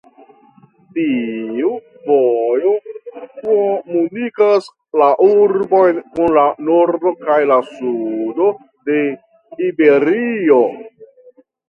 [0.97, 1.67] Tiu
[2.05, 2.71] vojo
[3.17, 4.69] komunikas
[5.03, 8.51] la urbon kun la nordo kaj la sudo
[8.89, 8.99] de
[9.69, 10.63] Iberio.